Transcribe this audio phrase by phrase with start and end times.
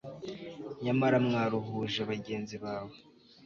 [0.83, 2.95] nyamara mwaruhuje bagenzi bawe